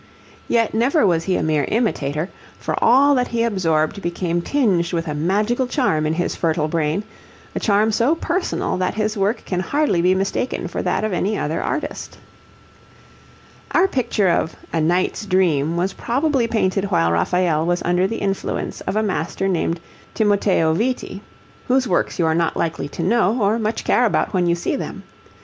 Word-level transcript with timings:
Yet 0.47 0.73
never 0.73 1.05
was 1.05 1.25
he 1.25 1.35
a 1.37 1.43
mere 1.43 1.63
imitator, 1.67 2.27
for 2.57 2.75
all 2.83 3.13
that 3.13 3.27
he 3.27 3.43
absorbed 3.43 4.01
became 4.01 4.41
tinged 4.41 4.91
with 4.93 5.07
a 5.07 5.13
magical 5.13 5.67
charm 5.67 6.07
in 6.07 6.13
his 6.15 6.35
fertile 6.35 6.67
brain, 6.67 7.03
a 7.53 7.59
charm 7.59 7.91
so 7.91 8.15
personal 8.15 8.77
that 8.77 8.95
his 8.95 9.15
work 9.15 9.45
can 9.45 9.59
hardly 9.59 10.01
be 10.01 10.15
mistaken 10.15 10.67
for 10.67 10.81
that 10.81 11.03
of 11.03 11.13
any 11.13 11.37
other 11.37 11.61
artist. 11.61 12.17
Our 13.73 13.87
picture 13.87 14.29
of 14.29 14.55
a 14.73 14.81
'Knight's 14.81 15.27
Dream' 15.27 15.77
was 15.77 15.93
probably 15.93 16.47
painted 16.47 16.85
while 16.85 17.11
Raphael 17.11 17.67
was 17.67 17.83
under 17.85 18.07
the 18.07 18.17
influence 18.17 18.81
of 18.81 18.95
a 18.95 19.03
master 19.03 19.47
named 19.47 19.79
Timoteo 20.15 20.73
Viti, 20.73 21.21
whose 21.67 21.87
works 21.87 22.17
you 22.17 22.25
are 22.25 22.33
not 22.33 22.57
likely 22.57 22.89
to 22.89 23.03
know, 23.03 23.39
or 23.39 23.59
much 23.59 23.83
care 23.83 24.05
about 24.07 24.33
when 24.33 24.47
you 24.47 24.55
see 24.55 24.75
them. 24.75 25.03